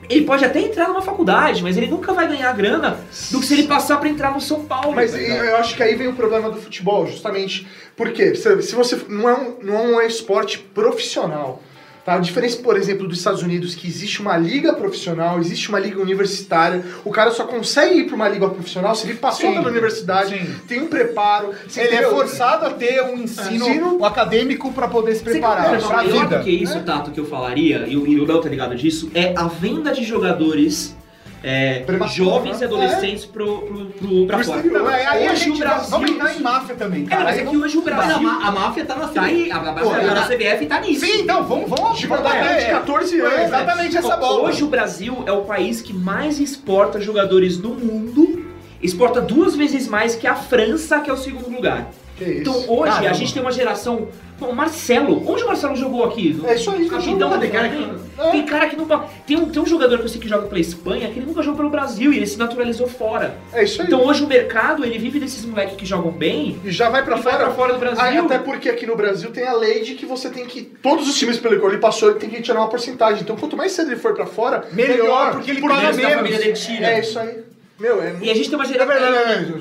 [0.08, 2.98] ele pode até entrar numa faculdade, mas ele nunca vai ganhar grana
[3.30, 4.94] do que se ele passar pra entrar no São Paulo.
[4.94, 8.74] Mas tá eu acho que aí vem o problema do futebol, justamente porque se, se
[8.74, 11.62] você não é, um, não é um esporte profissional.
[12.08, 12.14] Tá?
[12.14, 16.00] A diferença, por exemplo, dos Estados Unidos, que existe uma liga profissional, existe uma liga
[16.00, 16.82] universitária.
[17.04, 20.38] O cara só consegue ir para uma liga profissional se ele passou Sim, pela universidade,
[20.38, 20.54] sim.
[20.66, 21.50] tem um preparo.
[21.76, 24.04] Ele é forçado a ter um ensino, Ensino.
[24.06, 26.38] acadêmico pra poder se preparar coisa melhor vida.
[26.38, 29.10] do que isso, Tato, que eu falaria, e o, e o Léo tá ligado disso,
[29.14, 30.96] é a venda de jogadores
[31.42, 32.62] é, jovens né?
[32.62, 34.62] e adolescentes pro, pro, pro, pra fora.
[34.62, 37.24] Não, é, aí a Hoje gente o Brasil- vamos entrar em máfia também, É, cara.
[37.24, 39.56] mas é que hoje o Mas a, Brasil a máfia tá na tá aí, a,
[39.56, 41.06] a, a, Pô, a, tá- CBF tá nisso.
[41.06, 42.64] Sim, então, vamos, vamos, mandar bater.
[42.64, 43.32] de 14 anos.
[43.32, 44.48] É exatamente essa bola.
[44.48, 48.46] Hoje o Brasil é o país que mais exporta jogadores do mundo.
[48.82, 51.88] Exporta duas vezes mais que a França, que é o segundo lugar.
[52.16, 52.40] Que isso.
[52.40, 53.10] Então hoje Caramba.
[53.10, 54.08] a gente tem uma geração.
[54.38, 56.40] Pô, o Marcelo, onde o Marcelo jogou aqui?
[56.44, 58.30] É isso aí, jogou, tem cara que.
[58.30, 58.98] Tem cara que nunca.
[59.26, 61.42] Tem um, tem um jogador que eu sei que joga pela Espanha que ele nunca
[61.42, 63.36] jogou pelo Brasil e ele se naturalizou fora.
[63.52, 63.88] É isso aí.
[63.88, 67.18] Então hoje o mercado ele vive desses moleques que jogam bem e já vai pra
[67.18, 67.44] e vai fora.
[67.46, 68.00] pra fora do Brasil.
[68.00, 70.62] Ah, até porque aqui no Brasil tem a lei de que você tem que.
[70.62, 73.22] Todos os times pelo qual ele passou, ele tem que tirar uma porcentagem.
[73.22, 76.38] Então quanto mais cedo ele for pra fora, Melhor, porque ele Por paga menos família
[76.38, 76.86] dele tira.
[76.92, 77.38] É isso aí.
[77.78, 79.60] Meu, é E a gente tem uma Não, geração.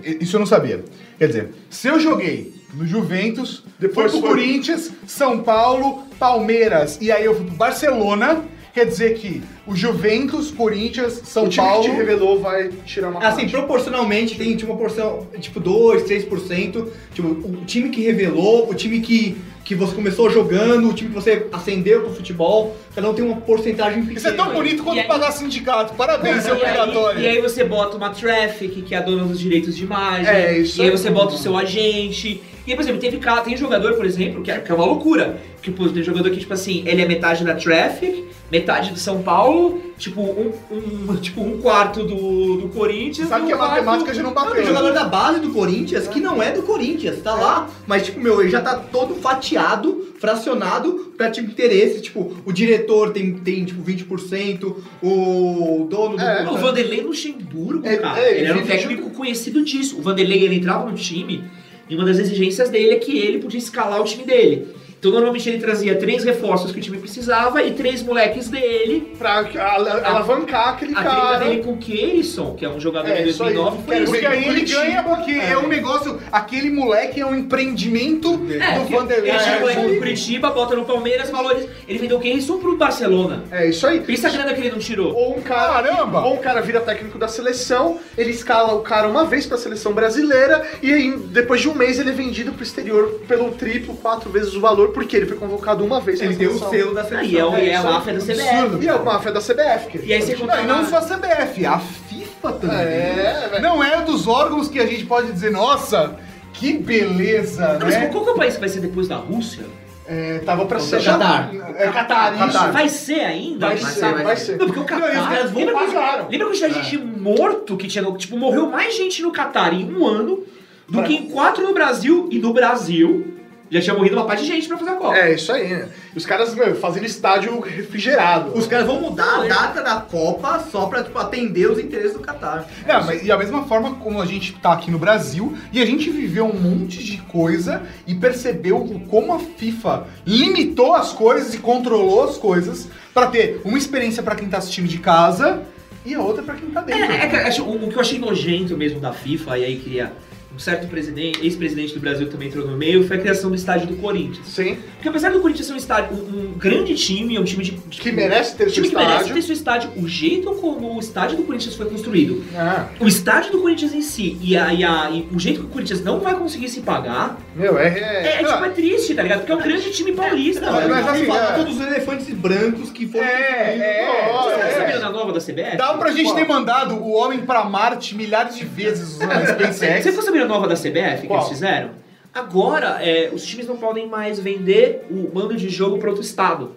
[0.00, 0.84] eu- Isso eu não sabia.
[1.18, 6.98] Quer dizer, se eu joguei no Juventus, Depois depois pro foi- Corinthians, São Paulo, Palmeiras
[7.00, 8.44] e aí eu fui pro Barcelona,
[8.78, 11.82] quer dizer que o Juventus, Corinthians, São o time Paulo.
[11.84, 13.50] que te revelou vai tirar uma Assim, parte.
[13.50, 16.86] proporcionalmente tem tipo, uma porção, tipo 2, 3%.
[17.12, 21.14] Tipo, o time que revelou, o time que, que você começou jogando, o time que
[21.14, 24.18] você ascendeu pro futebol, cada um tem uma porcentagem pequena.
[24.18, 25.94] Isso é tão bonito quanto aí- pagar sindicato.
[25.94, 27.20] Parabéns, é E aí- obrigatório.
[27.20, 30.26] E aí você bota uma traffic, que é a dona dos direitos de imagem.
[30.32, 30.96] É, isso E aí aí.
[30.96, 32.40] você bota o seu agente.
[32.66, 34.84] E aí, por exemplo, teve, cara- tem jogador, por exemplo, que é, que é uma
[34.84, 35.38] loucura.
[35.62, 39.22] Que pô, tem jogador que, tipo assim, ele é metade da traffic, metade do São
[39.22, 43.28] Paulo, tipo, um, um- tipo, um quarto do, do Corinthians.
[43.28, 44.64] Sabe que um a matemática já não Não, tem bateu.
[44.66, 48.40] jogador da base do Corinthians que não é do Corinthians, tá lá, mas tipo, meu,
[48.40, 53.82] ele já tá todo fatiado, fracionado pra tipo interesse, tipo, o diretor tem, tem tipo
[53.82, 59.10] 20%, o dono do É, O Vanderlei Luxemburgo, É, cara, é, ele era um técnico
[59.10, 59.98] conhecido disso.
[59.98, 61.44] O Vanderlei, ele entrava no time
[61.88, 64.68] e uma das exigências dele é que ele podia escalar o time dele.
[64.98, 69.12] Então, normalmente, ele trazia três reforços que o time precisava e três moleques dele.
[69.18, 71.38] Pra al- alavancar aquele A cara.
[71.44, 73.54] dele com o Keirson, que é um jogador É, de isso aí.
[73.54, 74.12] 2009, foi isso.
[74.12, 75.56] Porque aí ele ganha porque é.
[75.56, 76.18] um negócio.
[76.32, 79.30] Aquele moleque é um empreendimento É, do Vanderlei.
[79.30, 79.98] ele É, moleque isso do aí.
[79.98, 81.68] Curitiba, bota no Palmeiras, valores.
[81.86, 83.44] Ele vendeu o Keirson pro Barcelona.
[83.50, 84.00] É isso aí.
[84.00, 85.14] Pensa a grana que ele não tirou.
[85.14, 86.20] Ou um cara, Caramba!
[86.24, 89.92] ou um cara vira técnico da seleção, ele escala o cara uma vez pra seleção
[89.92, 94.30] brasileira e aí depois de um mês ele é vendido pro exterior pelo triplo, quatro
[94.30, 97.08] vezes o valor, porque ele foi convocado uma vez Ele tem o selo da Aí
[97.08, 97.38] seleção.
[97.56, 98.48] é, o- é a máfia da CBF.
[98.48, 98.82] Absurdo.
[98.84, 99.88] E é uma máfia da CBF.
[99.98, 102.76] Que E aí você Não, e não só a CBF, a FIFA também.
[102.78, 103.62] É, velho.
[103.62, 106.16] Não é dos órgãos que a gente pode dizer, nossa,
[106.54, 108.06] que beleza, Não, mas né?
[108.06, 109.64] qual que é o país que vai ser depois da Rússia?
[110.10, 111.04] É, tava pra É ser.
[111.04, 111.50] Catar.
[111.76, 112.46] É Catar, isso.
[112.58, 112.72] Catar.
[112.72, 113.66] Vai ser ainda?
[113.66, 114.56] Vai Mas ser, vai ser.
[114.56, 115.00] Não, porque o Qatar.
[115.00, 118.12] Não, e caras vão lembra, a quantidade- lembra a quantidade de gente morto que tinha.
[118.12, 120.44] Tipo, morreu mais gente no Qatar em um ano
[120.88, 122.26] do que em quatro no Brasil.
[122.32, 123.34] E no Brasil
[123.70, 125.16] já tinha morrido uma parte de gente pra fazer a Copa.
[125.16, 125.68] É, isso aí.
[125.68, 125.88] né?
[126.16, 128.56] Os caras, meu, fazendo estádio refrigerado.
[128.56, 132.14] Os caras vão mudar a é- data da Copa só pra tipo, atender os interesses
[132.14, 132.66] do Qatar.
[132.86, 135.86] Não, mas e a mesma forma como a gente tá aqui no Brasil e a
[135.86, 141.58] gente viveu um monte de coisa e percebeu como a FIFA limitou as coisas e
[141.58, 145.62] controlou as coisas pra ter uma experiência pra quem tá assistindo de casa
[146.06, 147.04] e a outra pra quem tá dentro.
[147.04, 150.12] É, é acho- o, o que eu achei nojento mesmo da FIFA, e aí queria
[150.58, 153.86] um certo presidente, ex-presidente do Brasil também entrou no meio, foi a criação do estádio
[153.86, 154.44] do Corinthians.
[154.48, 154.76] Sim.
[154.96, 157.72] Porque apesar do Corinthians ser um estádio, um, um grande time, é um time de.
[157.88, 159.34] Que merece ter um seu time que merece estádio.
[159.36, 159.90] ter seu estádio.
[159.96, 164.02] O jeito como o estádio do Corinthians foi construído, Ah, o estádio do Corinthians em
[164.02, 166.80] si e, a, e, a- e o jeito que o Corinthians não vai conseguir se
[166.80, 167.86] pagar, meu, é.
[167.86, 169.38] é, é- é, tipo, é triste, tá ligado?
[169.40, 170.60] Porque é um grande time paulista.
[170.66, 170.90] Não, velho.
[170.90, 171.56] mas assim, fala é.
[171.56, 173.24] todos os elefantes brancos que foram.
[173.24, 174.78] É, é, Vocês é.
[174.78, 175.76] sabiam da nova da CBF?
[175.76, 179.52] Dá pra gente ter mandado o homem pra Marte milhares de vezes usando a Você
[179.54, 180.04] SpaceX.
[180.06, 181.38] ficou sabendo nova da CBF que Qual?
[181.40, 181.90] eles fizeram?
[182.34, 186.72] Agora, é, os times não podem mais vender o mando de jogo para outro estado.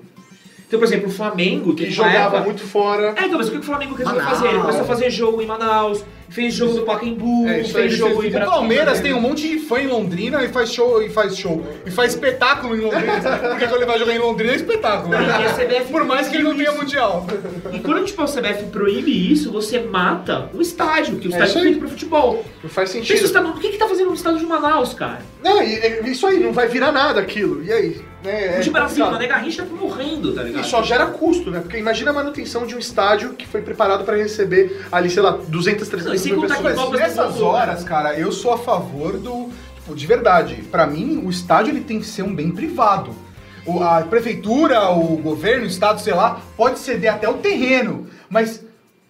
[0.67, 3.13] Então, por exemplo, o Flamengo, que Que jogava época- muito fora.
[3.17, 4.37] É, então, mas o que o Flamengo resolveu Manaus.
[4.39, 4.49] fazer?
[4.53, 8.23] Ele começou a fazer jogo em Manaus, fez jogo no Pacaembu, É, aí, fez jogo
[8.23, 8.45] em O.
[8.45, 11.91] Palmeiras tem um monte de fã em Londrina e faz show, e faz show, e
[11.91, 13.19] faz espetáculo em Londrina.
[13.49, 15.09] Porque quando ele vai jogar em Londrina é espetáculo.
[15.09, 15.19] Né?
[15.91, 17.27] Por mais que ele não tenha mundial.
[17.73, 21.57] E quando tipo, a CBF proíbe isso, você mata o estádio, que o É estádio
[21.59, 22.45] é feito pro futebol.
[22.63, 23.25] Não faz Pensa sentido.
[23.25, 25.19] estádio, o que que tá fazendo no estádio de Manaus, cara?
[25.43, 27.63] Não, isso aí, não vai virar nada aquilo.
[27.63, 28.01] E aí?
[28.23, 29.11] Né, O de Brasília, complicado.
[29.13, 30.63] Mané Garrincha tá morrendo, tá ligado?
[30.63, 31.59] E só gera custo, né?
[31.59, 35.31] Porque imagina a manutenção de um estádio que foi preparado pra receber ali, sei lá,
[35.31, 36.73] 200, 300 Não, e sem contar que.
[36.73, 39.49] Copas Nessas horas, cara, eu sou a favor do.
[39.75, 40.55] Tipo, de verdade.
[40.71, 43.13] Pra mim, o estádio ele tem que ser um bem privado.
[43.65, 48.07] O- a prefeitura, o governo, o estado, sei lá, pode ceder até o terreno.
[48.29, 48.63] Mas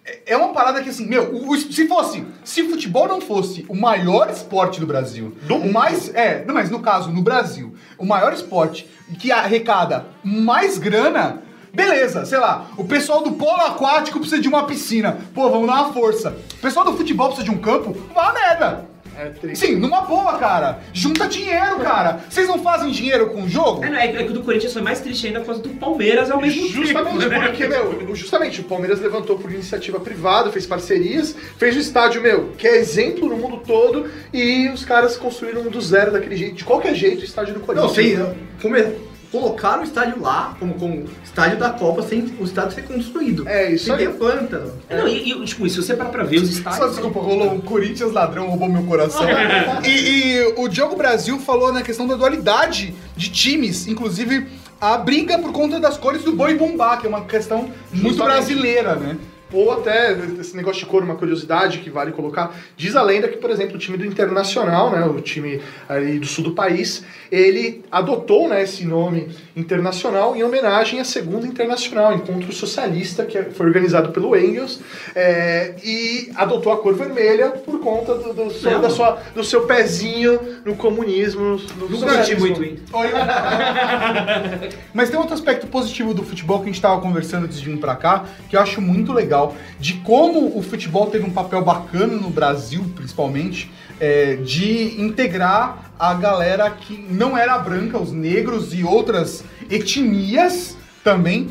[0.04, 3.64] é- é uma parada que assim, meu, o- o- se fosse, se futebol não fosse
[3.68, 7.74] o maior esporte do Brasil, Do o mais, é, não, mas no caso, no Brasil,
[7.96, 8.86] o maior esporte
[9.18, 14.64] que arrecada mais grana, beleza, sei lá, o pessoal do polo aquático precisa de uma
[14.64, 16.36] piscina, pô, vamos dar uma força.
[16.54, 18.92] O pessoal do futebol precisa de um campo, vá a merda.
[19.14, 19.66] É triste.
[19.66, 20.80] Sim, numa boa, cara.
[20.90, 22.20] Junta dinheiro, cara.
[22.30, 23.84] Vocês não fazem dinheiro com o jogo?
[23.84, 25.68] É, não, é, é que o do Corinthians foi mais triste ainda por causa do
[25.68, 27.28] Palmeiras ao mesmo Justamente, tempo.
[27.28, 27.46] né?
[27.48, 32.52] porque, meu, justamente, o Palmeiras levantou por iniciativa privada, fez parcerias, fez o estádio, meu,
[32.56, 36.54] que é exemplo no mundo todo, e os caras construíram um do zero daquele jeito,
[36.54, 37.94] de qualquer jeito, o estádio do Não, Corinthians.
[37.94, 39.11] sim, come...
[39.32, 43.48] colocaram o estádio lá, como, como estádio da Copa, sem o estádio ser construído.
[43.48, 44.06] É, isso sem aí.
[44.06, 44.72] ter pântano.
[44.88, 46.90] É, Não, e, e, tipo, se você parar pra ver os Só estádios.
[46.90, 49.24] desculpa, rolou um Corinthians ladrão, roubou meu coração.
[49.84, 54.46] e, e o Diogo Brasil falou na questão da dualidade de times, inclusive
[54.78, 58.18] a briga por conta das cores do boi bumbá, que é uma questão muito Justamente.
[58.18, 59.16] brasileira, né?
[59.52, 62.56] Ou até esse negócio de cor, uma curiosidade que vale colocar.
[62.76, 66.26] Diz a lenda que, por exemplo, o time do Internacional, né, o time ali do
[66.26, 72.52] sul do país, ele adotou né, esse nome internacional em homenagem à Segunda Internacional, Encontro
[72.52, 74.80] Socialista, que foi organizado pelo Engels,
[75.14, 79.62] é, e adotou a cor vermelha por conta do, do seu, da sua, do seu
[79.62, 81.60] pezinho no comunismo.
[81.78, 82.40] No Nunca curti socialismo.
[82.40, 82.78] muito, hein?
[84.92, 87.78] Mas tem outro aspecto positivo do futebol que a gente estava conversando antes de vir
[87.78, 89.41] pra cá, que eu acho muito legal,
[89.78, 96.14] de como o futebol teve um papel bacana no Brasil, principalmente, é, de integrar a
[96.14, 101.48] galera que não era branca, os negros e outras etnias também,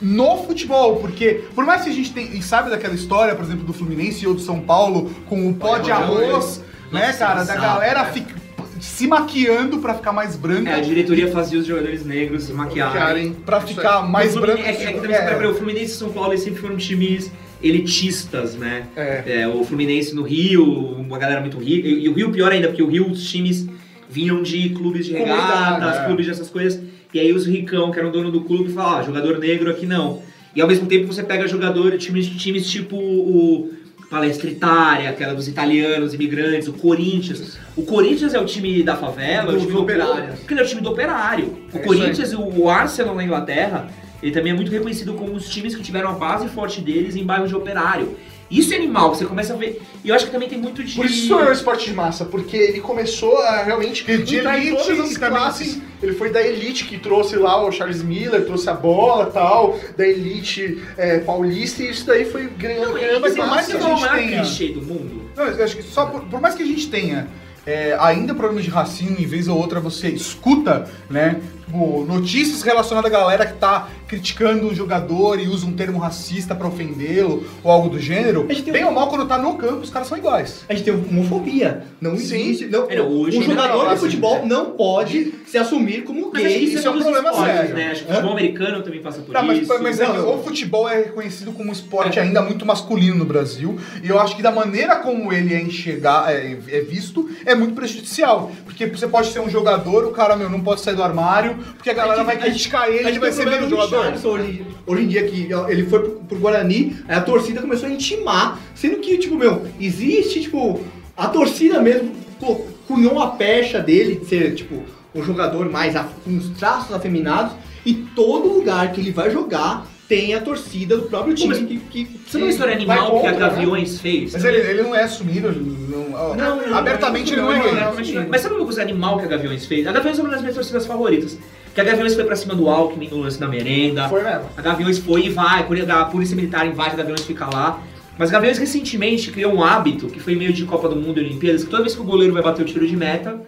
[0.00, 3.64] no futebol, porque por mais que a gente tenha, e sabe daquela história, por exemplo,
[3.64, 8.04] do Fluminense ou do São Paulo com o pó de arroz, né, cara, da galera
[8.06, 8.34] fica-
[8.80, 10.70] se maquiando pra ficar mais branca.
[10.70, 13.32] É, a diretoria fazia os jogadores negros se maquiarem.
[13.32, 14.62] Pra ficar mais branco.
[14.62, 15.46] É, é, que também É.
[15.46, 17.30] o Fluminense e São Paulo eles sempre foram times
[17.62, 18.86] elitistas, né?
[18.96, 19.42] É.
[19.42, 21.88] É, o Fluminense no Rio, uma galera muito rica.
[21.88, 23.66] E, e o Rio pior ainda, porque o Rio os times
[24.08, 26.04] vinham de clubes de regatas, é.
[26.06, 26.80] clubes dessas coisas.
[27.12, 30.22] E aí os ricão, que eram dono do clube, falavam, ah, jogador negro aqui não.
[30.54, 33.70] E ao mesmo tempo você pega jogador, times, times tipo o
[34.10, 37.58] Palestra Itália, aquela dos italianos, imigrantes, o Corinthians.
[37.76, 40.34] O Corinthians é o time da favela, Do- o time do operário.
[40.36, 41.58] Porque ele é o time do operário.
[41.72, 43.88] O É Corinthians e o Arsenal na Inglaterra,
[44.22, 47.24] ele também é muito reconhecido como os times que tiveram a base forte deles em
[47.24, 48.16] bairros de operário.
[48.50, 49.82] Isso é animal, você começa a ver.
[50.02, 50.96] E eu acho que também tem muito de.
[50.96, 54.68] Por isso é um esporte de massa, porque ele começou a realmente De entrar em
[54.68, 55.80] elite todas as classes.
[56.02, 59.78] Ele foi da elite que trouxe lá o Charles Miller, trouxe a bola e tal,
[59.96, 63.54] da elite é, paulista, e isso daí foi ganhando, Não, ganhando mas tem massa.
[63.54, 64.42] mais que a é o gente tenha.
[64.42, 65.30] clichê do mundo.
[65.36, 67.28] Não, eu acho que só por, por mais que a gente tenha
[67.66, 71.40] é, ainda problemas de racismo, em vez ou outra você escuta, né?
[71.68, 76.54] Tipo, notícias relacionadas à galera que tá criticando um jogador e usa um termo racista
[76.54, 78.46] pra ofendê-lo ou algo do gênero.
[78.48, 80.64] A gente tem Bem um- ou mal, quando tá no campo, os caras são iguais.
[80.66, 81.84] A gente tem homofobia.
[82.00, 82.22] Não Sim.
[82.22, 82.66] existe.
[82.68, 86.30] Não, É, não, hoje um ainda jogador de assim, futebol não pode se assumir como
[86.32, 86.64] Mas gay.
[86.64, 87.74] isso é um problema esportes, sério.
[87.74, 87.90] Né?
[87.90, 89.82] Acho que o futebol americano também passa por Tá, mas, isso.
[89.82, 93.78] mas é o futebol é reconhecido como um esporte ainda muito masculino no Brasil.
[94.02, 97.74] E eu acho que da maneira como ele é enxergar, é, é visto, é muito
[97.74, 98.50] prejudicial.
[98.64, 101.90] Porque você pode ser um jogador, o cara, meu, não pode sair do armário, porque
[101.90, 104.04] a galera vai criticar ele, ele vai ser do jogador.
[104.28, 107.92] Hoje, hoje em dia que ele foi pro, pro Guarani, aí a torcida começou a
[107.92, 110.80] intimar, sendo que, tipo, meu, existe, tipo,
[111.16, 116.14] A torcida mesmo pô, cunhou a pecha dele de ser, tipo, um jogador mais af-
[116.24, 117.52] com os traços afeminados.
[117.84, 121.78] E todo lugar que ele vai jogar tem a torcida do próprio time mas- que,
[122.04, 123.38] que, Sabe uma história animal que a contra, né?
[123.38, 124.32] Gaviões fez?
[124.32, 127.74] Mas ele, ele não é assumido, não, ó, Não, não, abertamente ele não, não é
[127.74, 129.86] não, não, mas sabe uma coisa animal que a Gaviões fez?
[129.86, 131.38] A Gaviões é uma das minhas torcidas favoritas.
[131.74, 134.08] Que a Gaviões foi pra cima do Alckmin no lance da merenda.
[134.08, 134.46] Foi mesmo.
[134.56, 137.82] A Gaviões foi e vai, a polícia militar invade, a Gaviões fica lá.
[138.16, 141.24] Mas a Gaviões recentemente criou um hábito, que foi meio de Copa do Mundo e
[141.24, 143.40] Olimpíadas, que toda vez que o goleiro vai bater o tiro de meta,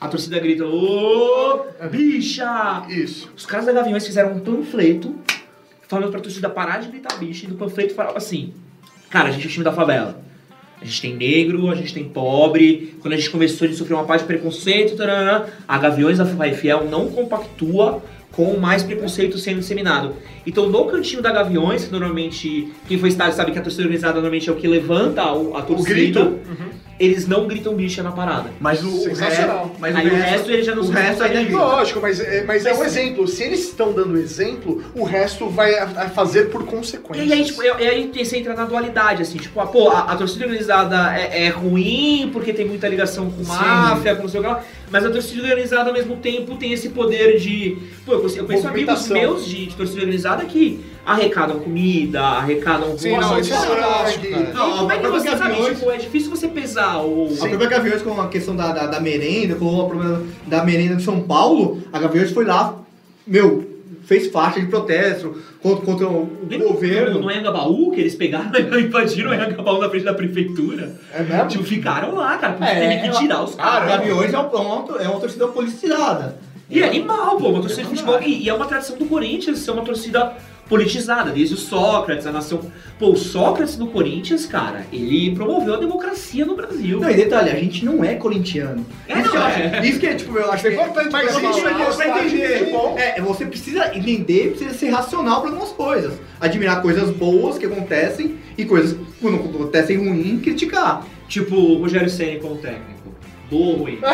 [0.00, 2.84] a torcida grita, ô, bicha!
[2.88, 3.28] Isso.
[3.36, 5.16] Os caras da Gaviões fizeram um panfleto
[5.88, 8.52] falando pra torcida parar de gritar bicha, e no panfleto falava assim,
[9.10, 10.22] cara, a gente é o time da favela.
[10.80, 12.94] A gente tem negro, a gente tem pobre.
[13.00, 14.96] Quando a gente começou, a gente sofreu uma parte de preconceito.
[14.96, 15.46] Tarará.
[15.66, 20.14] A Gaviões da Fiel não compactua com mais preconceito sendo disseminado.
[20.46, 24.14] Então, no cantinho da Gaviões, que normalmente, quem foi estádio sabe que a torcida organizada
[24.14, 25.94] normalmente é o que levanta o- a torcida.
[25.94, 26.38] grito.
[26.98, 28.50] Eles não gritam bicha na parada.
[28.60, 29.64] Mas o, o Sensacional.
[29.64, 31.56] resto, mas Aí o resto ele já não o se resto ainda grita.
[31.58, 33.26] Lógico, mas, é, mas é um exemplo.
[33.26, 37.28] Se eles estão dando exemplo, o resto vai a, a fazer por consequências.
[37.28, 40.12] E aí, tipo, é- é aí você entra na dualidade, assim, tipo, ah, pô, a,
[40.12, 44.40] a torcida organizada é, é ruim porque tem muita ligação com máfia, com não sei
[44.40, 47.76] o que lá, mas a torcida organizada ao mesmo tempo tem esse poder de.
[48.04, 53.38] Pô, eu conheço, amigos meus de, de torcida organizada que arrecadam comida, arrecadam Sim, não,
[53.38, 54.50] isso é fantástico, cara.
[54.50, 57.28] E como é que a você sabe, Gaviões- tipo, é difícil você pesar o.
[57.40, 60.96] A própria Gaviões com a questão da, da, da merenda, com o problema da merenda
[60.96, 62.78] de São Paulo, a Gaviões foi lá,
[63.26, 63.73] meu,
[64.06, 67.14] fez faixa de protesto contra, contra o Lembra governo.
[67.14, 70.94] No, no Anhangabaú, que eles pegaram e invadiram o Anhangabaú na frente da prefeitura.
[71.12, 71.48] É mesmo?
[71.48, 73.88] Tipo, ficaram lá, cara, porque É, teve que tirar os caras.
[73.88, 76.36] Gaviões é uma, é uma, é uma torcida politizada.
[76.70, 78.20] E é animal, pô, uma torcida de futebol.
[78.22, 80.34] E, e é uma tradição do Corinthians ser uma torcida
[80.68, 82.60] politizada, desde o Sócrates, a nação.
[82.98, 87.00] Pô, o Sócrates no Corinthians, cara, ele promoveu a democracia no Brasil.
[87.00, 88.84] Não, e detalhe, a gente não é corintiano.
[89.08, 89.86] É, isso, que não, acho, é.
[89.86, 92.58] isso que é, tipo, eu acho que É importante mas pra entender.
[92.58, 92.98] futebol.
[92.98, 96.14] É, você precisa entender, precisa ser racional para algumas coisas.
[96.40, 101.06] Admirar coisas boas que acontecem e coisas que quando acontecem ruins, criticar.
[101.28, 103.13] Tipo o Rogério Senna como técnico.
[103.50, 104.00] Doem.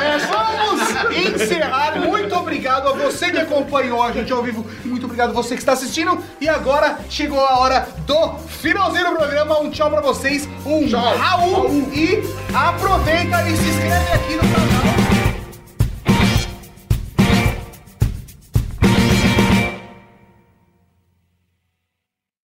[0.00, 0.80] É, vamos
[1.14, 1.98] encerrar.
[1.98, 4.66] Muito obrigado a você que acompanhou a gente ao vivo.
[4.84, 6.18] Muito obrigado a você que está assistindo.
[6.40, 9.60] E agora chegou a hora do finalzinho do programa.
[9.60, 10.48] Um tchau pra vocês.
[10.64, 11.16] Um tchau.
[11.16, 11.70] Raul.
[11.92, 12.22] E
[12.54, 15.09] aproveita e se inscreve aqui no canal.